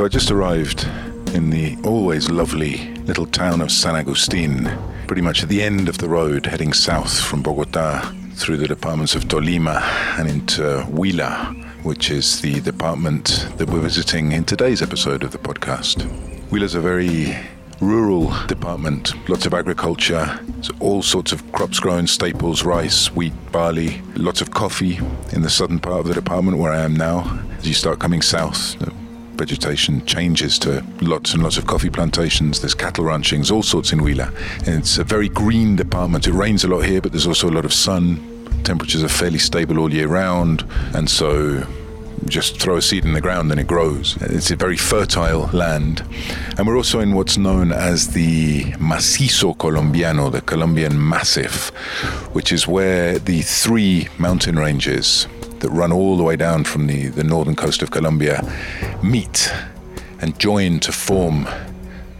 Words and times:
So 0.00 0.06
I 0.06 0.08
just 0.08 0.30
arrived 0.30 0.88
in 1.34 1.50
the 1.50 1.76
always 1.84 2.30
lovely 2.30 2.94
little 3.00 3.26
town 3.26 3.60
of 3.60 3.70
San 3.70 3.96
Agustin, 3.96 4.66
pretty 5.06 5.20
much 5.20 5.42
at 5.42 5.50
the 5.50 5.60
end 5.60 5.90
of 5.90 5.98
the 5.98 6.08
road 6.08 6.46
heading 6.46 6.72
south 6.72 7.20
from 7.20 7.42
Bogota 7.42 8.10
through 8.32 8.56
the 8.56 8.66
departments 8.66 9.14
of 9.14 9.24
Tolima 9.24 9.82
and 10.18 10.26
into 10.26 10.62
Huila, 10.88 11.54
which 11.84 12.10
is 12.10 12.40
the 12.40 12.60
department 12.60 13.46
that 13.58 13.68
we're 13.68 13.80
visiting 13.80 14.32
in 14.32 14.44
today's 14.44 14.80
episode 14.80 15.22
of 15.22 15.32
the 15.32 15.38
podcast. 15.38 15.96
Huila 16.48 16.62
is 16.62 16.74
a 16.74 16.80
very 16.80 17.36
rural 17.82 18.32
department, 18.46 19.12
lots 19.28 19.44
of 19.44 19.52
agriculture, 19.52 20.40
so 20.62 20.72
all 20.80 21.02
sorts 21.02 21.30
of 21.30 21.52
crops 21.52 21.78
grown, 21.78 22.06
staples, 22.06 22.64
rice, 22.64 23.12
wheat, 23.12 23.34
barley, 23.52 24.00
lots 24.16 24.40
of 24.40 24.50
coffee 24.50 24.98
in 25.34 25.42
the 25.42 25.50
southern 25.50 25.78
part 25.78 26.00
of 26.00 26.06
the 26.08 26.14
department 26.14 26.56
where 26.56 26.72
I 26.72 26.80
am 26.80 26.96
now. 26.96 27.38
As 27.58 27.68
you 27.68 27.74
start 27.74 27.98
coming 27.98 28.22
south, 28.22 28.76
vegetation 29.40 30.04
changes 30.04 30.58
to 30.58 30.84
lots 31.00 31.32
and 31.32 31.42
lots 31.42 31.56
of 31.56 31.66
coffee 31.66 31.88
plantations. 31.88 32.60
There's 32.60 32.74
cattle 32.74 33.06
ranchings, 33.06 33.50
all 33.50 33.62
sorts 33.62 33.90
in 33.90 33.98
Huila. 33.98 34.28
And 34.66 34.80
it's 34.80 34.98
a 34.98 35.04
very 35.04 35.30
green 35.30 35.76
department. 35.76 36.26
It 36.26 36.34
rains 36.34 36.62
a 36.62 36.68
lot 36.68 36.82
here, 36.82 37.00
but 37.00 37.12
there's 37.12 37.26
also 37.26 37.48
a 37.48 37.56
lot 37.58 37.64
of 37.64 37.72
sun. 37.72 38.20
Temperatures 38.64 39.02
are 39.02 39.08
fairly 39.08 39.38
stable 39.38 39.78
all 39.78 39.90
year 39.90 40.08
round. 40.08 40.66
And 40.94 41.08
so 41.08 41.66
just 42.26 42.60
throw 42.60 42.76
a 42.76 42.82
seed 42.82 43.06
in 43.06 43.14
the 43.14 43.20
ground 43.22 43.50
and 43.50 43.58
it 43.58 43.66
grows. 43.66 44.18
It's 44.20 44.50
a 44.50 44.56
very 44.56 44.76
fertile 44.76 45.48
land. 45.54 46.04
And 46.58 46.66
we're 46.66 46.76
also 46.76 47.00
in 47.00 47.14
what's 47.14 47.38
known 47.38 47.72
as 47.72 48.08
the 48.08 48.64
Macizo 48.72 49.56
Colombiano, 49.56 50.28
the 50.28 50.42
Colombian 50.42 51.08
Massif, 51.08 51.70
which 52.34 52.52
is 52.52 52.68
where 52.68 53.18
the 53.18 53.40
three 53.40 54.08
mountain 54.18 54.58
ranges 54.58 55.26
that 55.60 55.70
run 55.70 55.92
all 55.92 56.16
the 56.16 56.22
way 56.22 56.36
down 56.36 56.64
from 56.64 56.86
the, 56.86 57.08
the 57.08 57.24
northern 57.24 57.54
coast 57.54 57.82
of 57.82 57.90
Colombia 57.90 58.42
meet 59.02 59.52
and 60.20 60.38
join 60.38 60.80
to 60.80 60.92
form 60.92 61.48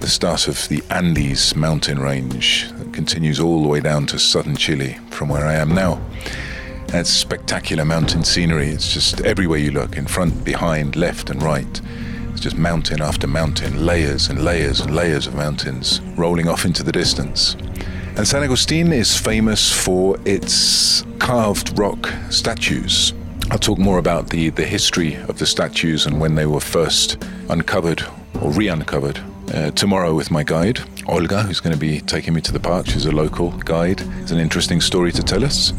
the 0.01 0.09
start 0.09 0.49
of 0.49 0.67
the 0.69 0.83
Andes 0.91 1.55
mountain 1.55 1.99
range 1.99 2.71
that 2.73 2.93
continues 2.95 3.39
all 3.39 3.63
the 3.63 3.69
way 3.69 3.81
down 3.81 4.07
to 4.07 4.19
southern 4.19 4.57
Chile 4.57 4.97
from 5.11 5.29
where 5.29 5.47
I 5.47 5.55
am 5.55 5.75
now. 5.75 6.01
And 6.87 6.97
it's 6.97 7.11
spectacular 7.11 7.85
mountain 7.85 8.25
scenery. 8.25 8.69
It's 8.69 8.93
just 8.93 9.21
everywhere 9.21 9.59
you 9.59 9.71
look, 9.71 9.97
in 9.97 10.07
front, 10.07 10.43
behind, 10.43 10.97
left, 10.97 11.29
and 11.31 11.43
right. 11.43 11.81
It's 12.31 12.41
just 12.41 12.57
mountain 12.57 13.03
after 13.03 13.27
mountain, 13.27 13.85
layers 13.85 14.29
and 14.29 14.43
layers 14.43 14.81
and 14.81 14.95
layers 14.95 15.27
of 15.27 15.35
mountains 15.35 16.01
rolling 16.17 16.49
off 16.49 16.65
into 16.65 16.83
the 16.83 16.93
distance. 16.93 17.55
And 18.17 18.27
San 18.27 18.43
Agustin 18.43 18.93
is 18.93 19.17
famous 19.17 19.71
for 19.71 20.19
its 20.25 21.05
carved 21.19 21.79
rock 21.79 22.11
statues. 22.31 23.13
I'll 23.51 23.59
talk 23.59 23.79
more 23.79 23.99
about 23.99 24.31
the, 24.31 24.51
the 24.51 24.65
history 24.65 25.17
of 25.17 25.41
the 25.41 25.47
statues 25.47 26.07
and 26.07 26.21
when 26.21 26.37
they 26.37 26.47
were 26.47 26.61
first 26.61 27.21
uncovered 27.49 28.01
or 28.41 28.53
re 28.53 28.69
uncovered 28.69 29.21
uh, 29.53 29.73
tomorrow 29.73 30.15
with 30.15 30.31
my 30.31 30.45
guide, 30.45 30.79
Olga, 31.09 31.43
who's 31.43 31.59
going 31.59 31.73
to 31.73 31.79
be 31.79 32.01
taking 32.01 32.33
me 32.33 32.41
to 32.43 32.53
the 32.53 32.61
park. 32.61 32.87
She's 32.87 33.07
a 33.07 33.13
local 33.13 33.51
guide. 33.51 34.03
It's 34.21 34.31
an 34.31 34.39
interesting 34.39 34.81
story 34.81 35.11
to 35.11 35.23
tell 35.25 35.45
us. 35.45 35.73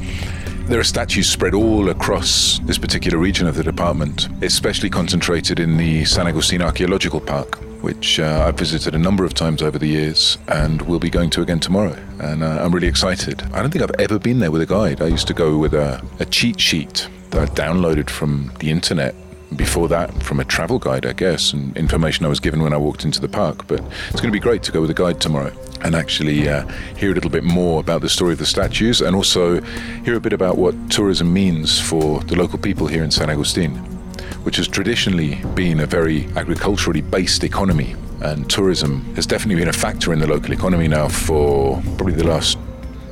There 0.66 0.82
are 0.82 0.84
statues 0.84 1.30
spread 1.30 1.54
all 1.54 1.90
across 1.90 2.60
this 2.64 2.78
particular 2.78 3.18
region 3.18 3.48
of 3.48 3.56
the 3.56 3.64
department, 3.64 4.28
especially 4.44 4.90
concentrated 4.90 5.58
in 5.58 5.78
the 5.78 6.04
San 6.04 6.28
Agustin 6.28 6.62
Archaeological 6.62 7.22
Park, 7.22 7.56
which 7.82 8.20
uh, 8.20 8.44
I've 8.46 8.60
visited 8.60 8.96
a 8.96 9.00
number 9.00 9.24
of 9.24 9.34
times 9.34 9.62
over 9.62 9.80
the 9.80 9.88
years 9.88 10.38
and 10.50 10.82
will 10.82 11.00
be 11.00 11.10
going 11.10 11.30
to 11.32 11.42
again 11.42 11.62
tomorrow. 11.62 11.98
And 12.20 12.44
uh, 12.44 12.62
I'm 12.62 12.74
really 12.74 12.88
excited. 12.88 13.42
I 13.54 13.62
don't 13.62 13.72
think 13.72 13.82
I've 13.82 13.98
ever 13.98 14.20
been 14.20 14.40
there 14.40 14.52
with 14.52 14.62
a 14.62 14.66
guide. 14.66 15.02
I 15.02 15.08
used 15.08 15.28
to 15.28 15.34
go 15.34 15.58
with 15.58 15.74
a, 15.74 16.06
a 16.20 16.26
cheat 16.26 16.60
sheet 16.60 17.08
that 17.32 17.42
I 17.42 17.54
downloaded 17.54 18.10
from 18.10 18.52
the 18.60 18.70
internet. 18.70 19.16
Before 19.56 19.90
that, 19.90 20.24
from 20.24 20.40
a 20.40 20.46
travel 20.46 20.80
guide, 20.80 21.06
I 21.06 21.12
guess, 21.12 21.52
and 21.52 21.76
information 21.76 22.26
I 22.26 22.30
was 22.30 22.40
given 22.40 22.62
when 22.62 22.72
I 22.72 22.78
walked 22.78 23.04
into 23.04 23.20
the 23.20 23.28
park. 23.28 23.68
But 23.68 23.82
it's 24.08 24.22
going 24.22 24.32
to 24.32 24.32
be 24.32 24.40
great 24.40 24.64
to 24.64 24.72
go 24.72 24.80
with 24.80 24.90
a 24.90 24.94
guide 24.94 25.20
tomorrow 25.20 25.52
and 25.82 25.94
actually 25.94 26.48
uh, 26.48 26.66
hear 26.96 27.12
a 27.12 27.14
little 27.14 27.30
bit 27.30 27.44
more 27.44 27.82
about 27.82 28.00
the 28.00 28.08
story 28.08 28.32
of 28.32 28.40
the 28.40 28.46
statues 28.46 29.02
and 29.02 29.14
also 29.14 29.60
hear 30.06 30.16
a 30.16 30.22
bit 30.22 30.32
about 30.32 30.58
what 30.58 30.74
tourism 30.90 31.34
means 31.34 31.82
for 31.82 32.22
the 32.22 32.36
local 32.36 32.60
people 32.60 32.88
here 32.88 33.04
in 33.04 33.12
San 33.12 33.30
Agustin, 33.30 33.76
which 34.46 34.56
has 34.56 34.70
traditionally 34.70 35.36
been 35.54 35.82
a 35.82 35.86
very 35.86 36.28
agriculturally 36.38 37.02
based 37.02 37.44
economy. 37.44 37.94
And 38.22 38.50
tourism 38.50 39.14
has 39.16 39.26
definitely 39.26 39.56
been 39.56 39.68
a 39.68 39.74
factor 39.74 40.14
in 40.14 40.20
the 40.20 40.28
local 40.28 40.54
economy 40.54 40.88
now 40.88 41.10
for 41.10 41.82
probably 41.98 42.14
the 42.14 42.28
last 42.28 42.58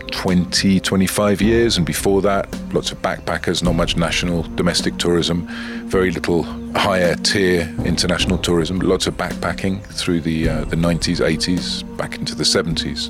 20, 0.09 0.79
25 0.79 1.41
years. 1.41 1.77
And 1.77 1.85
before 1.85 2.21
that, 2.21 2.47
lots 2.73 2.91
of 2.91 3.01
backpackers, 3.01 3.63
not 3.63 3.75
much 3.75 3.95
national 3.95 4.43
domestic 4.55 4.97
tourism, 4.97 5.47
very 5.87 6.11
little 6.11 6.43
higher 6.75 7.15
tier 7.15 7.61
international 7.85 8.37
tourism, 8.37 8.79
lots 8.79 9.07
of 9.07 9.15
backpacking 9.15 9.83
through 9.85 10.21
the, 10.21 10.49
uh, 10.49 10.65
the 10.65 10.75
90s, 10.75 11.17
80s, 11.25 11.97
back 11.97 12.17
into 12.17 12.35
the 12.35 12.43
70s. 12.43 13.09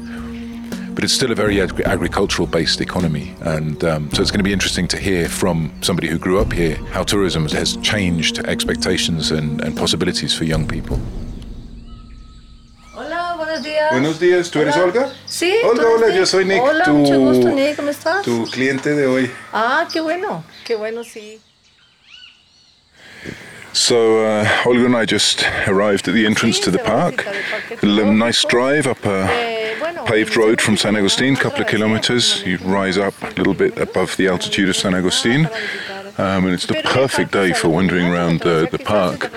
But 0.94 1.04
it's 1.04 1.14
still 1.14 1.32
a 1.32 1.36
very 1.36 1.62
ag- 1.62 1.82
agricultural 1.82 2.48
based 2.48 2.82
economy. 2.82 3.34
And 3.42 3.84
um, 3.84 4.12
so 4.14 4.22
it's 4.22 4.32
going 4.32 4.40
to 4.40 4.44
be 4.44 4.54
interesting 4.54 4.88
to 4.90 4.98
hear 4.98 5.30
from 5.30 5.72
somebody 5.82 6.08
who 6.08 6.18
grew 6.18 6.40
up 6.40 6.52
here 6.52 6.76
how 6.92 7.04
tourism 7.04 7.48
has 7.50 7.78
changed 7.78 8.40
expectations 8.40 9.32
and, 9.32 9.62
and 9.62 9.78
possibilities 9.78 10.38
for 10.38 10.44
young 10.44 10.68
people. 10.68 11.00
Buenos 13.80 13.90
días. 13.90 13.92
Buenos 13.92 14.20
días, 14.20 14.52
¿tú 14.52 14.60
eres 14.62 14.76
Olga? 14.78 15.10
Sí. 15.26 15.54
Olga, 15.64 15.86
hola, 15.88 16.08
Nick? 16.08 16.18
yo 16.18 16.26
soy 16.26 16.46
Nick, 16.46 16.62
Hola, 16.62 16.84
tu- 16.84 16.92
mucho 16.94 17.20
gusto, 17.20 17.50
Nick. 17.50 17.76
¿Cómo 17.76 17.90
estás? 17.90 18.22
Tu 18.24 18.46
cliente 18.52 18.94
de 18.96 19.06
hoy. 19.08 19.32
Ah, 19.54 19.88
qué 19.92 20.02
bueno. 20.02 20.44
Qué 20.66 20.76
bueno, 20.76 21.04
sí. 21.04 21.40
So 23.72 24.26
uh, 24.26 24.46
Olga 24.66 24.86
and 24.86 24.96
I 24.96 25.06
just 25.06 25.44
arrived 25.68 26.08
at 26.08 26.14
the 26.14 26.26
entrance 26.26 26.60
to 26.62 26.72
the 26.72 26.80
park. 26.80 27.26
A 27.82 27.86
nice 27.86 28.44
drive 28.44 28.88
up 28.88 29.06
a 29.06 29.28
Eh, 29.30 30.06
paved 30.06 30.36
road 30.36 30.60
from 30.60 30.76
San 30.76 30.96
Agustin, 30.96 31.36
a 31.36 31.38
couple 31.38 31.62
of 31.62 31.68
kilometers. 31.68 32.44
You 32.46 32.58
rise 32.66 32.98
up 32.98 33.14
a 33.22 33.30
little 33.38 33.54
bit 33.54 33.78
above 33.78 34.18
the 34.18 34.28
altitude 34.28 34.70
of 34.70 34.76
San 34.76 34.96
Agustin, 34.96 35.46
um, 36.18 36.46
and 36.46 36.54
it's 36.54 36.66
the 36.66 36.82
perfect 36.84 37.32
day 37.32 37.54
for 37.54 37.70
wandering 37.70 38.08
around 38.08 38.42
the, 38.42 38.68
the 38.72 38.80
park. 38.80 39.32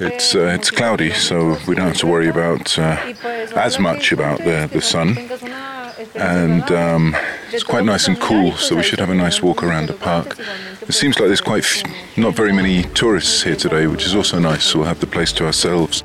It's 0.00 0.34
uh, 0.34 0.52
it's 0.58 0.70
cloudy, 0.70 1.12
so 1.12 1.56
we 1.66 1.74
don't 1.76 1.86
have 1.86 1.98
to 1.98 2.06
worry 2.08 2.28
about 2.28 2.76
uh, 2.78 2.96
as 3.56 3.78
much 3.78 4.12
about 4.12 4.38
the 4.38 4.68
the 4.72 4.80
sun, 4.80 5.16
and 6.14 6.62
um, 6.70 7.16
it's 7.52 7.64
quite 7.64 7.84
nice 7.84 8.08
and 8.08 8.20
cool. 8.20 8.52
So 8.52 8.76
we 8.76 8.82
should 8.82 9.00
have 9.00 9.10
a 9.10 9.14
nice 9.14 9.42
walk 9.42 9.62
around 9.62 9.86
the 9.88 9.94
park. 9.94 10.38
It 10.82 10.92
seems 10.92 11.18
like 11.18 11.28
there's 11.28 11.40
quite 11.40 11.64
f- 11.64 11.82
not 12.16 12.34
very 12.36 12.52
many 12.52 12.84
tourists 12.94 13.42
here 13.42 13.56
today, 13.56 13.86
which 13.86 14.04
is 14.06 14.14
also 14.14 14.38
nice. 14.38 14.64
So 14.64 14.78
we'll 14.78 14.88
have 14.88 15.00
the 15.00 15.06
place 15.06 15.32
to 15.34 15.46
ourselves. 15.46 16.04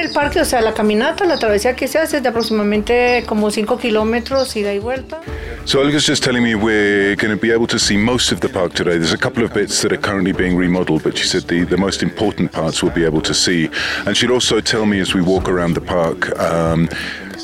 El 0.00 0.12
parque, 0.12 0.40
o 0.40 0.44
sea, 0.44 0.60
la 0.60 0.72
caminata, 0.74 1.24
la 1.24 1.38
travesía 1.38 1.76
que 1.76 1.86
se 1.86 1.98
hace 1.98 2.18
es 2.18 2.22
de 2.22 2.28
aproximadamente 2.28 3.24
como 3.26 3.50
5 3.50 3.78
kilómetros 3.78 4.56
ida 4.56 4.72
y 4.72 4.78
vuelta. 4.78 5.20
So 5.64 5.80
Olga's 5.80 6.06
just 6.06 6.24
telling 6.24 6.42
me 6.42 6.54
we're 6.54 7.14
going 7.16 7.30
to 7.30 7.40
be 7.40 7.52
able 7.52 7.66
to 7.66 7.78
see 7.78 7.96
most 7.96 8.32
of 8.32 8.40
the 8.40 8.48
park 8.48 8.72
today. 8.72 8.98
There's 8.98 9.12
a 9.12 9.18
couple 9.18 9.44
of 9.44 9.52
bits 9.52 9.82
that 9.82 9.92
are 9.92 10.00
currently 10.00 10.32
being 10.32 10.56
remodeled, 10.56 11.02
but 11.02 11.16
she 11.16 11.26
said 11.26 11.46
the, 11.48 11.64
the 11.64 11.76
most 11.76 12.02
important 12.02 12.50
parts 12.50 12.82
we'll 12.82 12.94
be 12.94 13.04
able 13.04 13.20
to 13.22 13.34
see. 13.34 13.70
And 14.06 14.16
she'd 14.16 14.30
also 14.30 14.60
tell 14.60 14.86
me 14.86 15.00
as 15.00 15.14
we 15.14 15.22
walk 15.22 15.48
around 15.48 15.74
the 15.74 15.80
park, 15.80 16.36
um, 16.40 16.88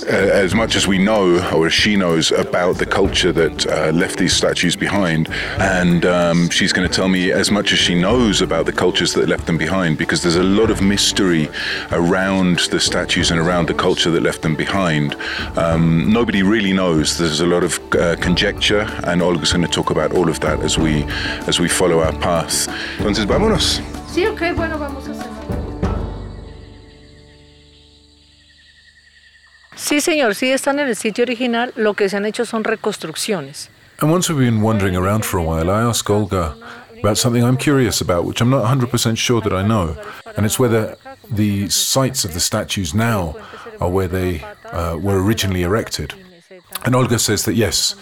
as 0.06 0.54
much 0.54 0.76
as 0.76 0.86
we 0.86 0.98
know, 0.98 1.38
or 1.52 1.66
as 1.66 1.72
she 1.72 1.96
knows, 1.96 2.32
about 2.32 2.78
the 2.78 2.86
culture 2.86 3.32
that 3.32 3.66
uh, 3.66 3.90
left 3.92 4.18
these 4.18 4.32
statues 4.32 4.76
behind. 4.76 5.28
And 5.58 6.04
um, 6.04 6.50
she's 6.50 6.72
going 6.72 6.88
to 6.88 6.94
tell 6.94 7.08
me 7.08 7.32
as 7.32 7.50
much 7.50 7.72
as 7.72 7.78
she 7.78 7.94
knows 7.94 8.42
about 8.42 8.66
the 8.66 8.72
cultures 8.72 9.12
that 9.14 9.28
left 9.28 9.46
them 9.46 9.58
behind, 9.58 9.98
because 9.98 10.22
there's 10.22 10.36
a 10.36 10.42
lot 10.42 10.70
of 10.70 10.80
mystery 10.80 11.48
around 11.92 12.60
the 12.70 12.80
statues 12.80 13.30
and 13.30 13.40
around 13.40 13.68
the 13.68 13.74
culture 13.74 14.10
that 14.10 14.22
left 14.22 14.42
them 14.42 14.54
behind. 14.54 15.16
Um, 15.56 16.12
nobody 16.12 16.42
really 16.42 16.72
knows. 16.72 17.18
There's 17.18 17.40
a 17.40 17.46
lot 17.46 17.64
of 17.64 17.80
uh, 17.94 18.16
conjecture, 18.16 18.86
and 19.04 19.22
Olga's 19.22 19.52
going 19.52 19.66
to 19.66 19.70
talk 19.70 19.90
about 19.90 20.12
all 20.12 20.28
of 20.28 20.40
that 20.40 20.60
as 20.60 20.78
we 20.78 21.04
as 21.46 21.60
we 21.60 21.68
follow 21.68 22.00
our 22.00 22.12
path. 22.18 22.68
Entonces, 22.98 23.24
vámonos. 23.26 23.80
Sí, 24.12 24.26
ok, 24.26 24.54
bueno, 24.54 24.78
vamos 24.78 25.05
Sí, 29.86 30.00
señor, 30.00 30.34
sí 30.34 30.50
están 30.50 30.80
en 30.80 30.88
el 30.88 30.96
sitio 30.96 31.22
original. 31.22 31.72
Lo 31.76 31.94
que 31.94 32.08
se 32.08 32.16
han 32.16 32.26
hecho 32.26 32.44
son 32.44 32.64
reconstrucciones. 32.64 33.70
And 34.00 34.10
once 34.10 34.28
we've 34.28 34.44
been 34.44 34.60
wandering 34.60 34.96
around 34.96 35.24
for 35.24 35.38
a 35.38 35.44
while, 35.44 35.70
I 35.70 35.80
ask 35.88 36.10
Olga 36.10 36.56
about 36.98 37.16
something 37.16 37.44
I'm 37.44 37.56
curious 37.56 38.00
about, 38.00 38.24
which 38.24 38.40
I'm 38.40 38.50
not 38.50 38.64
100% 38.64 39.16
sure 39.16 39.40
that 39.42 39.52
I 39.52 39.62
know, 39.62 39.96
and 40.36 40.44
it's 40.44 40.58
whether 40.58 40.96
the 41.30 41.68
sites 41.68 42.24
of 42.24 42.34
the 42.34 42.40
statues 42.40 42.94
now 42.94 43.36
are 43.80 43.88
where 43.88 44.08
they 44.08 44.42
uh, 44.72 44.98
were 45.00 45.22
originally 45.22 45.62
erected. 45.62 46.14
And 46.84 46.96
Olga 46.96 47.20
says 47.20 47.44
that 47.44 47.54
yes, 47.54 47.94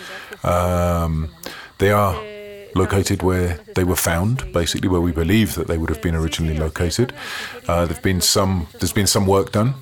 um, 0.43 1.29
they 1.77 1.91
are 1.91 2.19
located 2.75 3.23
where 3.23 3.61
they 3.75 3.85
were 3.85 3.95
found, 3.95 4.51
basically 4.55 4.89
where 4.89 5.03
we 5.03 5.13
believe 5.13 5.55
that 5.57 5.67
they 5.67 5.77
would 5.77 5.91
have 5.91 6.01
been 6.01 6.15
originally 6.15 6.57
located. 6.57 7.13
Uh, 7.69 7.85
there've 7.85 8.03
been 8.03 8.23
some, 8.23 8.69
there's 8.81 8.95
been 8.95 9.07
some 9.07 9.27
work 9.27 9.53
done. 9.53 9.75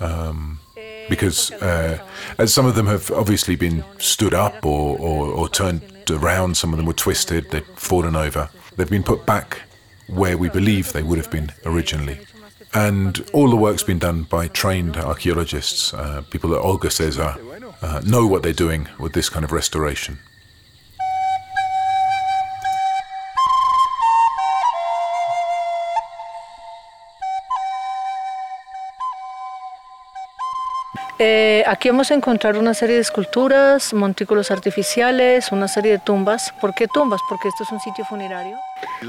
Um, 0.00 0.60
because 1.08 1.50
uh, 1.52 1.98
as 2.38 2.52
some 2.52 2.66
of 2.66 2.74
them 2.74 2.86
have 2.86 3.10
obviously 3.10 3.56
been 3.56 3.84
stood 3.98 4.34
up 4.34 4.64
or, 4.64 4.98
or, 4.98 5.26
or 5.26 5.48
turned 5.48 5.82
around, 6.10 6.56
some 6.56 6.72
of 6.72 6.76
them 6.76 6.86
were 6.86 6.92
twisted, 6.92 7.50
they'd 7.50 7.64
fallen 7.64 8.16
over. 8.16 8.48
They've 8.76 8.90
been 8.90 9.02
put 9.02 9.26
back 9.26 9.62
where 10.08 10.38
we 10.38 10.48
believe 10.48 10.92
they 10.92 11.02
would 11.02 11.18
have 11.18 11.30
been 11.30 11.52
originally. 11.64 12.18
And 12.74 13.28
all 13.32 13.48
the 13.48 13.56
work's 13.56 13.82
been 13.82 13.98
done 13.98 14.24
by 14.24 14.48
trained 14.48 14.96
archaeologists, 14.96 15.94
uh, 15.94 16.22
people 16.30 16.50
that 16.50 16.60
Olga 16.60 16.90
says 16.90 17.18
are, 17.18 17.38
uh, 17.82 18.02
know 18.06 18.26
what 18.26 18.42
they're 18.42 18.52
doing 18.52 18.88
with 18.98 19.12
this 19.12 19.28
kind 19.28 19.44
of 19.44 19.52
restoration. 19.52 20.18
Eh, 31.18 31.55
aquí 31.66 31.88
vamos 31.88 32.10
a 32.10 32.14
encontrar 32.14 32.56
una 32.56 32.74
serie 32.74 32.96
de 32.96 33.02
esculturas, 33.02 33.92
montículos 33.92 34.50
artificiales, 34.50 35.52
una 35.52 35.68
serie 35.68 35.92
de 35.92 35.98
tumbas. 35.98 36.52
¿Por 36.60 36.74
qué 36.74 36.86
tumbas? 36.88 37.20
Porque 37.28 37.48
esto 37.48 37.64
es 37.64 37.72
un 37.72 37.80
sitio 37.80 38.04
funerario. 38.04 38.56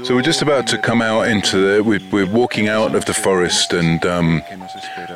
So 0.04 0.14
we're 0.14 0.22
just 0.22 0.42
about 0.42 0.66
to 0.68 0.78
come 0.78 1.02
out 1.02 1.28
into 1.28 1.58
the. 1.58 1.82
We're, 1.82 2.26
walking 2.26 2.68
out 2.68 2.94
of 2.94 3.04
the 3.04 3.12
forest, 3.12 3.72
and 3.72 4.04
um, 4.06 4.42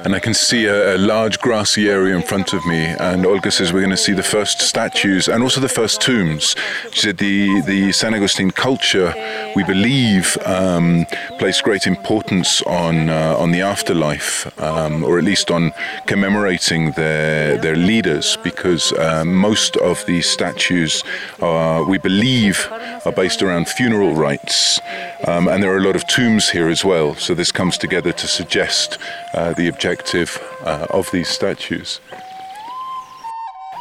and 0.04 0.14
I 0.14 0.20
can 0.20 0.34
see 0.34 0.66
a, 0.66 0.96
a 0.96 0.98
large 0.98 1.38
grassy 1.40 1.88
area 1.88 2.14
in 2.14 2.22
front 2.22 2.52
of 2.52 2.64
me. 2.66 2.84
And 3.00 3.24
Olga 3.24 3.50
says 3.50 3.72
we're 3.72 3.80
going 3.80 3.90
to 3.90 3.96
see 3.96 4.12
the 4.12 4.22
first 4.22 4.60
statues 4.60 5.28
and 5.28 5.42
also 5.42 5.60
the 5.60 5.68
first 5.68 6.00
tombs. 6.02 6.54
She 6.92 7.00
said 7.00 7.18
the 7.18 7.62
the 7.62 7.92
San 7.92 8.12
Agustin 8.14 8.50
culture, 8.50 9.14
we 9.56 9.64
believe, 9.64 10.36
um, 10.44 11.06
placed 11.38 11.62
great 11.64 11.86
importance 11.86 12.62
on 12.62 13.08
uh, 13.08 13.36
on 13.38 13.52
the 13.52 13.62
afterlife, 13.62 14.46
um, 14.60 15.02
or 15.02 15.18
at 15.18 15.24
least 15.24 15.50
on 15.50 15.72
commemorating 16.06 16.92
their 16.92 17.31
their 17.60 17.76
leaders, 17.76 18.36
because 18.42 18.92
uh, 18.92 19.24
most 19.24 19.76
of 19.76 20.04
these 20.06 20.26
statues, 20.26 21.04
are, 21.40 21.84
we 21.84 21.98
believe, 21.98 22.68
are 23.04 23.12
based 23.12 23.42
around 23.42 23.68
funeral 23.68 24.14
rites. 24.14 24.80
Um, 25.26 25.48
and 25.48 25.62
there 25.62 25.72
are 25.72 25.78
a 25.78 25.86
lot 25.86 25.96
of 25.96 26.06
tombs 26.06 26.50
here 26.50 26.68
as 26.68 26.84
well, 26.84 27.14
so 27.14 27.34
this 27.34 27.52
comes 27.52 27.78
together 27.78 28.12
to 28.12 28.26
suggest 28.26 28.98
uh, 29.34 29.52
the 29.54 29.68
objective 29.68 30.38
uh, 30.64 30.86
of 30.90 31.10
these 31.10 31.28
statues. 31.28 32.00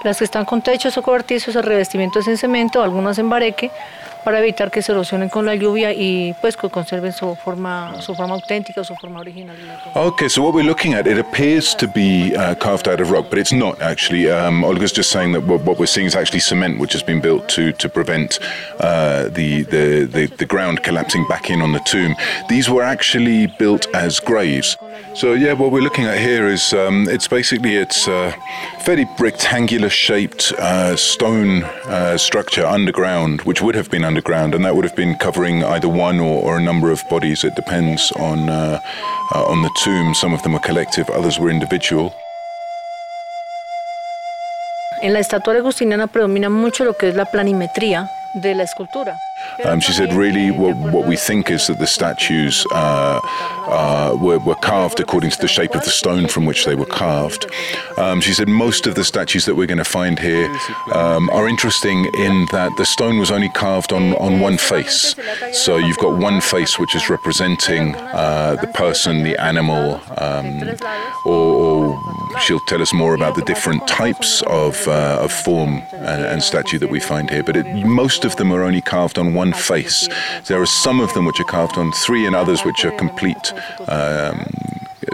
Las 0.03 0.17
que 0.17 0.25
están 0.25 0.45
con 0.45 0.61
techos 0.61 0.97
o 0.97 1.03
cobertizos, 1.03 1.55
el 1.55 1.63
revestimiento 1.63 2.19
es 2.19 2.27
en 2.27 2.37
cemento, 2.37 2.81
algunas 2.81 3.19
en 3.19 3.29
bareque, 3.29 3.69
para 4.23 4.39
evitar 4.39 4.71
que 4.71 4.81
se 4.81 4.91
erosionen 4.91 5.29
con 5.29 5.45
la 5.45 5.55
lluvia 5.55 5.93
y 5.93 6.33
pues 6.41 6.55
que 6.55 6.69
conserven 6.69 7.13
su 7.13 7.35
forma, 7.35 8.01
su 8.01 8.15
forma 8.15 8.35
auténtica, 8.35 8.83
su 8.83 8.95
forma 8.95 9.19
original. 9.19 9.55
Okay, 9.95 10.29
so 10.29 10.41
what 10.41 10.53
we're 10.53 10.67
looking 10.67 10.93
at, 10.93 11.07
it 11.07 11.17
appears 11.17 11.75
to 11.75 11.87
be 11.87 12.35
uh, 12.35 12.55
carved 12.55 12.87
out 12.87 13.01
of 13.01 13.11
rock, 13.11 13.29
but 13.29 13.39
it's 13.39 13.53
not 13.53 13.81
actually. 13.81 14.29
Um, 14.29 14.63
Olga's 14.63 14.91
just 14.91 15.11
saying 15.11 15.33
that 15.33 15.43
what, 15.43 15.79
we're 15.79 15.85
seeing 15.85 16.07
is 16.07 16.15
actually 16.15 16.39
cement, 16.39 16.79
which 16.79 16.93
has 16.93 17.03
been 17.03 17.21
built 17.21 17.49
to 17.49 17.71
to 17.73 17.89
prevent 17.89 18.39
uh, 18.79 19.23
the, 19.29 19.63
the, 19.63 20.05
the 20.05 20.27
the 20.37 20.45
ground 20.45 20.83
collapsing 20.83 21.25
back 21.27 21.49
in 21.49 21.61
on 21.61 21.71
the 21.73 21.81
tomb. 21.85 22.15
These 22.49 22.69
were 22.69 22.83
actually 22.83 23.47
built 23.59 23.87
as 23.93 24.19
graves. 24.19 24.77
So 25.13 25.33
yeah, 25.33 25.53
what 25.53 25.71
we're 25.71 25.81
looking 25.81 26.05
at 26.05 26.17
here 26.19 26.47
is 26.47 26.73
um, 26.73 27.07
it's 27.09 27.27
basically 27.27 27.75
it's 27.75 28.07
a 28.07 28.33
fairly 28.81 29.05
rectangular 29.19 29.89
shaped 29.89 30.53
uh, 30.57 30.95
stone 30.95 31.63
uh, 31.85 32.17
structure 32.17 32.65
underground, 32.65 33.41
which 33.41 33.61
would 33.61 33.75
have 33.75 33.89
been 33.89 34.03
underground, 34.11 34.53
and 34.55 34.63
that 34.65 34.73
would 34.75 34.87
have 34.89 34.95
been 35.03 35.15
covering 35.15 35.63
either 35.63 35.87
one 35.87 36.19
or, 36.19 36.35
or 36.45 36.57
a 36.57 36.63
number 36.69 36.91
of 36.91 36.99
bodies. 37.09 37.43
It 37.43 37.55
depends 37.55 38.11
on 38.29 38.37
uh, 38.49 38.79
uh 39.35 39.53
on 39.53 39.59
the 39.65 39.71
tomb. 39.83 40.13
Some 40.13 40.33
of 40.35 40.41
them 40.43 40.53
are 40.57 40.63
collective, 40.69 41.05
others 41.19 41.35
were 41.39 41.51
individual. 41.57 42.07
En 45.01 45.13
la 45.13 45.19
estatua 45.19 45.55
agustiniana 45.55 46.07
predomina 46.07 46.49
mucho 46.49 46.83
lo 46.83 46.93
que 46.93 47.09
es 47.09 47.15
la 47.15 47.25
planimetría 47.25 48.09
de 48.43 48.53
la 48.53 48.63
escultura. 48.63 49.17
Um, 49.65 49.79
she 49.79 49.91
said, 49.91 50.13
really, 50.13 50.49
what, 50.51 50.75
what, 50.75 51.07
we 51.07 51.15
think 51.15 51.51
is 51.51 51.67
that 51.67 51.77
the 51.77 51.87
statues 51.87 52.65
uh, 52.71 53.19
uh, 53.23 54.17
were, 54.19 54.39
were, 54.39 54.55
carved 54.55 54.99
according 54.99 55.29
to 55.31 55.39
the 55.39 55.47
shape 55.47 55.75
of 55.75 55.83
the 55.83 55.89
stone 55.89 56.27
from 56.27 56.45
which 56.45 56.65
they 56.65 56.75
were 56.75 56.85
carved. 56.85 57.45
Um, 57.97 58.21
she 58.21 58.33
said, 58.33 58.47
most 58.47 58.87
of 58.87 58.95
the 58.95 59.03
statues 59.03 59.45
that 59.45 59.55
we're 59.55 59.67
going 59.67 59.77
to 59.77 59.83
find 59.83 60.17
here 60.17 60.49
um, 60.93 61.29
are 61.29 61.47
interesting 61.47 62.05
in 62.17 62.47
that 62.51 62.71
the 62.77 62.85
stone 62.85 63.17
was 63.19 63.31
only 63.31 63.49
carved 63.49 63.93
on, 63.93 64.13
on 64.13 64.39
one 64.39 64.57
face. 64.57 65.15
So 65.53 65.77
you've 65.77 65.97
got 65.97 66.17
one 66.17 66.41
face 66.41 66.79
which 66.79 66.95
is 66.95 67.09
representing 67.09 67.95
uh, 67.95 68.57
the 68.61 68.67
person, 68.67 69.23
the 69.23 69.39
animal, 69.41 70.01
um, 70.17 70.63
or, 71.25 71.31
or, 71.33 71.80
she'll 72.41 72.59
tell 72.67 72.81
us 72.81 72.93
more 72.93 73.15
about 73.15 73.35
the 73.35 73.41
different 73.43 73.87
types 73.87 74.41
of, 74.47 74.87
uh, 74.87 75.19
of 75.21 75.31
form 75.31 75.81
and, 75.91 76.25
and, 76.25 76.43
statue 76.43 76.79
that 76.79 76.89
we 76.89 76.99
find 76.99 77.29
here. 77.29 77.43
But 77.43 77.57
it, 77.57 77.85
most 77.85 78.25
of 78.25 78.35
them 78.35 78.51
are 78.51 78.63
only 78.63 78.81
carved 78.81 79.17
on 79.17 79.33
one 79.33 79.53
face. 79.53 80.09
There 80.47 80.61
are 80.61 80.65
some 80.65 80.99
of 80.99 81.13
them 81.13 81.25
which 81.25 81.39
are 81.39 81.45
carved 81.45 81.77
on 81.77 81.91
three, 81.91 82.25
and 82.25 82.35
others 82.35 82.61
which 82.65 82.85
are 82.85 82.91
complete 82.91 83.53
um, 83.87 84.45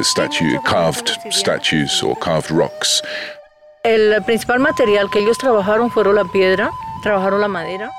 statue, 0.02 0.60
carved 0.62 1.18
statues 1.32 2.02
or 2.02 2.16
carved 2.16 2.52
rocks. 2.52 3.02
El 3.84 4.22
principal 4.24 4.60
material 4.60 5.10
que 5.10 5.22
ellos 5.22 5.38
trabajaron 5.38 5.90
fueron 5.92 6.16
la 6.16 6.26
piedra, 6.26 6.72
trabajaron 7.04 7.42
la 7.42 7.48
madera. 7.48 7.92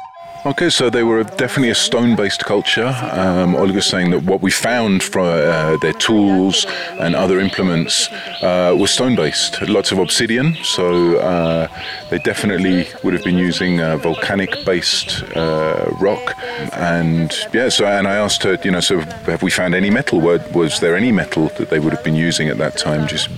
Okay, 0.47 0.71
so 0.71 0.89
they 0.89 1.03
were 1.03 1.25
definitely 1.25 1.71
a 1.71 1.75
stone 1.75 2.15
based 2.15 2.45
culture. 2.45 2.95
Um, 3.13 3.57
Olga's 3.57 3.87
saying 3.87 4.13
that 4.13 4.23
what 4.23 4.41
we 4.41 4.53
found 4.53 5.03
from 5.03 5.27
uh, 5.27 5.77
their 5.79 5.93
tools 5.93 6.65
and 7.01 7.17
other 7.17 7.41
implements 7.41 8.09
uh, 8.41 8.75
was 8.79 8.93
stone 8.93 9.17
based. 9.17 9.61
Lots 9.63 9.91
of 9.91 9.99
obsidian, 9.99 10.57
so 10.63 11.19
uh, 11.19 11.67
they 12.11 12.19
definitely 12.19 12.87
would 13.03 13.15
have 13.15 13.25
been 13.25 13.37
using 13.37 13.81
uh, 13.81 13.97
volcanic 13.97 14.65
based 14.65 15.25
uh, 15.37 15.91
rock. 16.01 16.35
And 16.73 17.37
yeah, 17.53 17.69
so 17.69 17.87
and 17.87 18.07
I 18.07 18.15
asked 18.15 18.45
her, 18.45 18.57
you 18.63 18.71
know, 18.71 18.81
so 18.81 19.01
have 19.01 19.43
we 19.43 19.51
found 19.51 19.75
any 19.75 19.91
metal? 19.91 20.21
Was 20.21 20.79
there 20.79 20.97
any 20.97 21.11
metal 21.11 21.49
that 21.59 21.69
they 21.69 21.81
would 21.81 21.93
have 21.93 22.05
been 22.05 22.15
using 22.15 22.49
at 22.49 22.59
that 22.59 22.79
time? 22.79 23.09
Just 23.09 23.29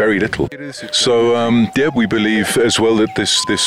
very 0.00 0.18
little. 0.18 0.48
So 0.92 1.36
um, 1.36 1.70
yeah, 1.76 1.90
we 1.94 2.06
believe 2.06 2.56
as 2.56 2.80
well 2.80 2.96
that 2.96 3.14
this 3.14 3.44
this 3.46 3.64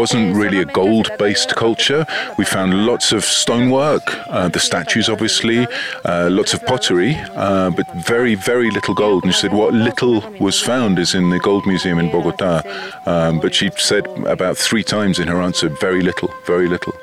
wasn't 0.00 0.34
really 0.34 0.60
a 0.60 0.64
gold-based 0.64 1.54
culture. 1.56 2.06
We 2.38 2.44
found 2.44 2.86
lots 2.86 3.12
of 3.12 3.22
stonework, 3.24 4.02
uh, 4.28 4.48
the 4.48 4.60
statues, 4.60 5.08
obviously, 5.08 5.66
uh, 6.04 6.28
lots 6.30 6.54
of 6.54 6.64
pottery, 6.64 7.14
uh, 7.36 7.70
but 7.70 7.86
very, 8.14 8.34
very 8.34 8.70
little 8.70 8.94
gold. 8.94 9.24
And 9.24 9.32
she 9.34 9.40
said 9.40 9.52
what 9.52 9.74
little 9.74 10.24
was 10.40 10.58
found 10.60 10.98
is 10.98 11.14
in 11.14 11.30
the 11.30 11.38
Gold 11.38 11.66
Museum 11.66 11.98
in 11.98 12.10
Bogota. 12.10 12.62
Um, 13.06 13.38
but 13.40 13.54
she 13.54 13.70
said 13.76 14.06
about 14.26 14.56
three 14.56 14.82
times 14.82 15.18
in 15.18 15.28
her 15.28 15.40
answer, 15.40 15.68
very 15.68 16.02
little, 16.02 16.30
very 16.46 16.68
little. 16.68 16.94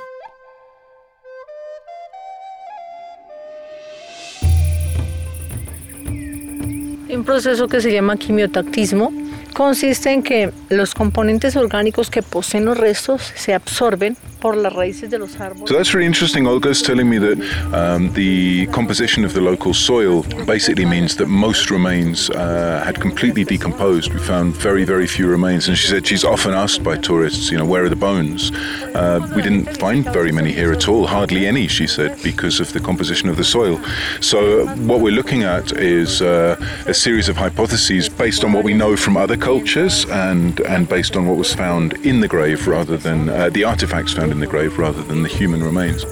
Proceso 7.25 7.67
que 7.67 7.82
se 7.82 7.91
llama 7.91 8.15
quimiotactismo. 8.17 9.12
Consiste 9.53 10.12
en 10.12 10.24
que 10.24 10.51
los 10.70 10.94
componentes 10.94 11.55
orgánicos 11.55 12.10
que 12.10 12.22
poseen 12.22 12.65
los 12.65 12.77
restos 12.77 13.34
se 13.36 13.53
absorben 13.53 14.15
por 14.39 14.56
las 14.56 14.74
raíces 14.74 15.10
de 15.10 15.20
los 15.20 15.39
árboles. 15.39 15.70
So 15.70 15.75
that's 15.75 15.94
really 15.94 16.06
interesting. 16.06 16.48
Olga's 16.48 16.82
telling 16.82 17.10
me 17.10 17.18
that 17.18 17.39
um, 17.74 18.12
the 18.13 18.68
composition 18.68 19.25
of 19.25 19.34
the 19.34 19.42
local 19.42 19.74
soil 19.74 20.24
basically 20.46 20.86
means 20.86 21.15
that 21.18 21.27
most 21.27 21.72
remains 21.72 22.30
uh, 22.30 22.84
had 22.86 23.00
completely 23.00 23.44
decomposed. 23.44 24.13
We 24.13 24.20
found 24.20 24.56
very, 24.56 24.84
very 24.84 25.08
few 25.08 25.27
remains, 25.27 25.68
and 25.68 25.77
she 25.77 25.88
said 25.88 26.06
she's 26.06 26.24
often 26.24 26.54
asked 26.54 26.84
by 26.84 26.98
tourists, 26.98 27.51
you 27.51 27.58
know, 27.58 27.65
where 27.65 27.84
are 27.84 27.89
the 27.89 27.96
bones? 27.96 28.51
Uh, 28.94 29.20
we 29.36 29.42
didn't 29.42 29.77
find 29.77 30.04
very 30.06 30.32
many 30.32 30.51
here 30.51 30.72
at 30.72 30.88
all, 30.88 31.08
hardly 31.08 31.46
any, 31.48 31.68
she 31.68 31.88
said, 31.88 32.22
because 32.24 32.60
of 32.60 32.72
the 32.74 32.80
composition 32.80 33.30
of 33.30 33.38
the 33.38 33.44
soil. 33.44 33.80
So 34.22 34.68
what 34.86 35.01
we're 35.01 35.13
looking 35.13 35.44
at 35.44 35.72
is 35.74 36.22
uh, 36.22 36.56
a 36.86 36.94
series 36.94 37.30
of 37.30 37.38
hypotheses 37.38 38.10
based 38.10 38.44
on 38.44 38.54
what 38.54 38.63
we 38.63 38.74
know 38.74 38.96
from 38.96 39.18
other 39.18 39.38
cultures 39.38 40.06
and 40.06 40.60
and 40.62 40.88
based 40.88 41.15
on 41.15 41.27
what 41.27 41.38
was 41.38 41.54
found 41.54 41.94
in 42.06 42.20
the 42.20 42.27
grave 42.27 42.68
rather 42.68 42.98
than 42.98 43.30
uh, 43.30 43.50
the 43.50 43.63
artifacts 43.63 44.13
found 44.13 44.25
in 44.32 44.39
the 44.39 44.48
grave 44.48 44.77
rather 44.77 45.03
than 45.03 45.24
the 45.24 45.29
human 45.29 45.63
remains. 45.63 46.05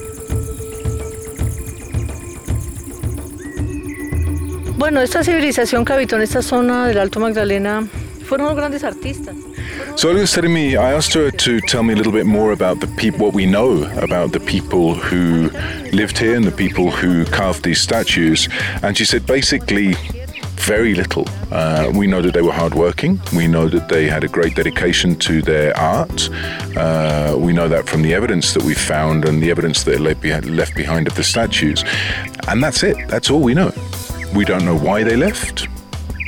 Bueno, 4.78 5.02
esta 5.02 5.24
civilización 5.24 5.86
que 5.86 5.94
habitó 5.94 6.18
en 6.18 6.24
esta 6.24 6.42
zona 6.42 6.88
del 6.88 6.98
Alto 6.98 7.20
Magdalena 7.20 7.88
fueron 8.26 8.56
grandes 8.56 8.84
artistas. 8.84 9.36
So 9.96 10.10
Olga's 10.10 10.32
telling 10.32 10.54
me, 10.54 10.76
I 10.76 10.94
asked 10.94 11.14
her 11.14 11.30
to 11.30 11.60
tell 11.62 11.84
me 11.84 11.94
a 11.94 11.96
little 11.96 12.12
bit 12.12 12.26
more 12.26 12.52
about 12.52 12.80
the 12.80 12.88
people, 12.98 13.20
what 13.26 13.34
we 13.34 13.46
know 13.46 13.84
about 14.02 14.32
the 14.32 14.40
people 14.40 14.96
who 14.96 15.50
lived 15.92 16.18
here 16.18 16.36
and 16.36 16.44
the 16.44 16.52
people 16.52 16.90
who 16.90 17.26
carved 17.26 17.64
these 17.64 17.80
statues, 17.80 18.50
and 18.82 18.98
she 18.98 19.06
said 19.06 19.26
basically 19.26 19.96
very 20.66 20.96
little. 20.96 21.26
Uh, 21.52 21.92
we 21.94 22.08
know 22.08 22.22
that 22.22 22.34
they 22.34 22.42
were 22.42 22.54
hardworking. 22.54 23.20
We 23.36 23.48
know 23.48 23.68
that 23.68 23.90
they 23.90 24.08
had 24.08 24.24
a 24.24 24.28
great 24.28 24.56
dedication 24.56 25.16
to 25.18 25.42
their 25.42 25.76
art. 25.78 26.30
Uh, 26.78 27.36
we 27.38 27.52
know 27.52 27.68
that 27.68 27.88
from 27.88 28.02
the 28.02 28.14
evidence 28.14 28.54
that 28.54 28.64
we 28.64 28.74
found 28.74 29.26
and 29.26 29.44
the 29.44 29.52
evidence 29.52 29.84
that 29.84 29.92
they 29.92 29.98
left 29.98 30.76
behind 30.76 31.08
of 31.08 31.16
the 31.16 31.24
statues. 31.24 31.84
And 32.48 32.64
that's 32.64 32.84
it. 32.84 32.96
That's 33.10 33.30
all 33.30 33.42
we 33.42 33.54
know. 33.54 33.74
We 34.34 34.46
don't 34.46 34.64
know 34.64 34.78
why 34.78 35.04
they 35.04 35.18
left. 35.18 35.68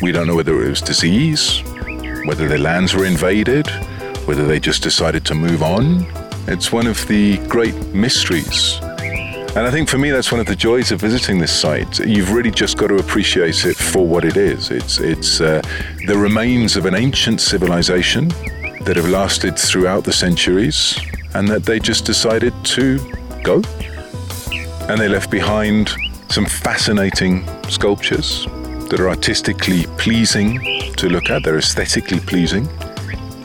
We 0.01 0.11
don't 0.11 0.27
know 0.27 0.35
whether 0.35 0.61
it 0.61 0.69
was 0.69 0.81
disease, 0.81 1.61
whether 2.25 2.47
their 2.47 2.59
lands 2.59 2.93
were 2.93 3.05
invaded, 3.05 3.67
whether 4.25 4.45
they 4.45 4.59
just 4.59 4.83
decided 4.83 5.25
to 5.27 5.35
move 5.35 5.63
on. 5.63 6.05
It's 6.47 6.71
one 6.71 6.87
of 6.87 7.07
the 7.07 7.37
great 7.47 7.75
mysteries 7.93 8.79
and 9.55 9.65
I 9.65 9.71
think 9.71 9.88
for 9.88 9.97
me, 9.97 10.12
that's 10.12 10.31
one 10.31 10.41
of 10.41 10.47
the 10.47 10.55
joys 10.55 10.91
of 10.91 11.00
visiting 11.00 11.39
this 11.39 11.57
site. 11.57 12.00
You've 12.00 12.33
really 12.33 12.51
just 12.51 12.77
got 12.77 12.88
to 12.88 12.97
appreciate 12.97 13.65
it 13.65 13.77
for 13.77 14.05
what 14.05 14.25
it 14.25 14.35
is. 14.35 14.69
It's, 14.69 15.00
it's 15.00 15.39
uh, 15.39 15.62
the 16.07 16.17
remains 16.17 16.75
of 16.75 16.85
an 16.85 16.93
ancient 16.93 17.39
civilization 17.39 18.27
that 18.81 18.97
have 18.97 19.07
lasted 19.07 19.57
throughout 19.57 20.03
the 20.03 20.12
centuries 20.12 21.00
and 21.35 21.47
that 21.47 21.63
they 21.63 21.79
just 21.79 22.03
decided 22.03 22.53
to 22.65 23.00
go. 23.43 23.62
And 24.89 25.00
they 25.00 25.07
left 25.07 25.31
behind 25.31 25.89
some 26.29 26.45
fascinating 26.45 27.47
sculptures 27.69 28.45
that 28.89 29.00
are 29.00 29.07
artistically 29.07 29.85
pleasing 29.97 30.59
to 30.97 31.07
look 31.07 31.29
at. 31.29 31.43
They're 31.43 31.59
aesthetically 31.59 32.19
pleasing 32.19 32.67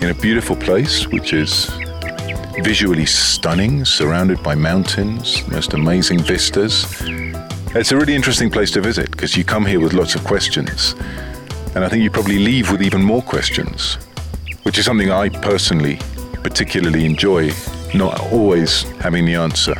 in 0.00 0.10
a 0.10 0.14
beautiful 0.14 0.56
place, 0.56 1.06
which 1.06 1.32
is 1.32 1.70
visually 2.58 3.06
stunning, 3.06 3.84
surrounded 3.84 4.42
by 4.42 4.54
mountains, 4.54 5.46
most 5.48 5.72
amazing 5.72 6.18
vistas. 6.18 6.84
It's 7.74 7.92
a 7.92 7.96
really 7.96 8.14
interesting 8.14 8.50
place 8.50 8.70
to 8.72 8.80
visit 8.80 9.10
because 9.10 9.36
you 9.36 9.44
come 9.44 9.64
here 9.64 9.80
with 9.80 9.92
lots 9.92 10.14
of 10.14 10.24
questions. 10.24 10.94
And 11.74 11.84
I 11.84 11.88
think 11.88 12.02
you 12.02 12.10
probably 12.10 12.38
leave 12.38 12.70
with 12.70 12.82
even 12.82 13.02
more 13.02 13.22
questions, 13.22 13.94
which 14.64 14.78
is 14.78 14.84
something 14.84 15.10
I 15.10 15.28
personally 15.28 15.98
particularly 16.42 17.04
enjoy, 17.04 17.52
not 17.94 18.20
always 18.32 18.82
having 18.98 19.24
the 19.24 19.36
answer. 19.36 19.74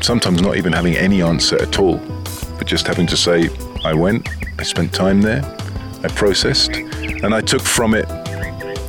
Sometimes 0.00 0.40
not 0.40 0.56
even 0.56 0.72
having 0.72 0.96
any 0.96 1.22
answer 1.22 1.60
at 1.60 1.78
all, 1.78 1.98
but 2.58 2.66
just 2.66 2.86
having 2.86 3.06
to 3.08 3.16
say, 3.16 3.50
I 3.84 3.92
went, 3.92 4.28
I 4.58 4.62
spent 4.62 4.92
time 4.92 5.20
there, 5.20 5.44
I 6.02 6.08
processed, 6.08 6.72
and 6.72 7.34
I 7.34 7.40
took 7.42 7.62
from 7.62 7.94
it 7.94 8.08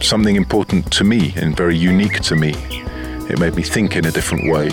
something 0.01 0.35
important 0.35 0.91
to 0.93 1.03
me 1.03 1.33
and 1.35 1.55
very 1.55 1.77
unique 1.77 2.19
to 2.21 2.35
me. 2.35 2.53
It 3.33 3.39
made 3.39 3.55
me 3.55 3.63
think 3.63 3.95
in 3.95 4.05
a 4.05 4.11
different 4.11 4.51
way. 4.51 4.69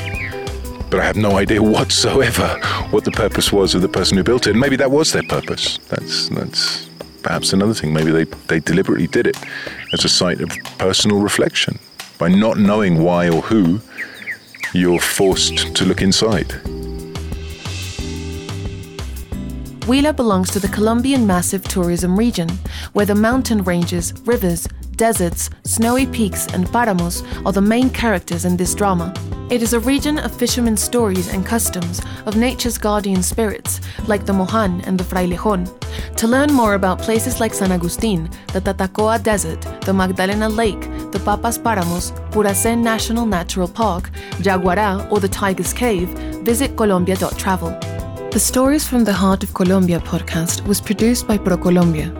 But 0.91 1.01
I 1.01 1.05
have 1.05 1.17
no 1.17 1.39
idea 1.39 1.63
whatsoever 1.77 2.61
what 2.91 3.05
the 3.05 3.11
purpose 3.11 3.51
was 3.51 3.75
of 3.75 3.81
the 3.81 3.89
person 3.89 4.19
who 4.19 4.23
built 4.23 4.47
it. 4.47 4.51
And 4.51 4.61
maybe 4.61 4.77
that 4.77 4.91
was 4.91 5.13
their 5.13 5.23
purpose. 5.23 5.79
That's 5.89 6.29
that's 6.29 6.91
perhaps 7.23 7.55
another 7.55 7.73
thing. 7.73 7.95
Maybe 7.95 8.11
they, 8.11 8.25
they 8.49 8.61
deliberately 8.61 9.07
did 9.07 9.27
it 9.27 9.39
as 9.95 10.05
a 10.05 10.11
site 10.11 10.43
of 10.43 10.51
personal 10.77 11.21
reflection. 11.21 11.79
By 12.19 12.29
not 12.29 12.59
knowing 12.59 13.03
why 13.03 13.31
or 13.31 13.41
who, 13.41 13.81
you're 14.75 15.01
forced 15.01 15.75
to 15.77 15.87
look 15.87 16.03
inside. 16.03 16.49
Huila 19.87 20.15
belongs 20.15 20.51
to 20.51 20.61
the 20.61 20.69
Colombian 20.69 21.27
Massif 21.27 21.65
Tourism 21.65 22.15
Region, 22.15 22.51
where 22.93 23.07
the 23.07 23.15
mountain 23.15 23.65
ranges, 23.65 24.13
rivers, 24.27 24.69
deserts, 25.01 25.49
snowy 25.65 26.07
peaks, 26.07 26.47
and 26.49 26.67
paramos 26.67 27.25
are 27.47 27.53
the 27.53 27.69
main 27.75 27.89
characters 27.89 28.45
in 28.45 28.55
this 28.55 28.75
drama. 28.75 29.15
It 29.49 29.63
is 29.63 29.73
a 29.73 29.81
region 29.81 30.19
of 30.19 30.31
fishermen's 30.31 30.83
stories 30.83 31.33
and 31.33 31.45
customs, 31.47 32.03
of 32.27 32.37
nature's 32.37 32.77
guardian 32.77 33.23
spirits, 33.23 33.81
like 34.07 34.27
the 34.27 34.35
Mohan 34.35 34.83
and 34.83 35.01
the 35.01 35.05
Frailejón. 35.05 35.63
To 36.17 36.29
learn 36.29 36.53
more 36.53 36.75
about 36.75 37.01
places 37.01 37.41
like 37.41 37.55
San 37.55 37.73
Agustin, 37.73 38.29
the 38.53 38.61
Tatacoa 38.61 39.23
Desert, 39.23 39.63
the 39.87 39.95
Magdalena 39.95 40.51
Lake, 40.51 40.83
the 41.13 41.23
Papas 41.25 41.57
Paramos, 41.57 42.13
Puracé 42.31 42.79
National 42.79 43.25
Natural 43.25 43.69
Park, 43.69 44.11
Yaguará, 44.45 45.11
or 45.11 45.19
the 45.19 45.29
Tiger's 45.29 45.73
Cave, 45.73 46.11
visit 46.45 46.77
Colombia.travel. 46.77 47.71
The 48.33 48.39
Stories 48.39 48.87
from 48.87 49.05
the 49.05 49.15
Heart 49.15 49.45
of 49.45 49.55
Colombia 49.55 50.01
podcast 50.01 50.67
was 50.69 50.79
produced 50.79 51.27
by 51.27 51.39
ProColombia. 51.39 52.20